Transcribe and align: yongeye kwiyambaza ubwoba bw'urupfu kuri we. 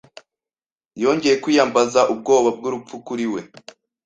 yongeye 1.01 1.35
kwiyambaza 1.43 1.99
ubwoba 2.13 2.49
bw'urupfu 2.57 2.95
kuri 3.07 3.25
we. 3.33 3.41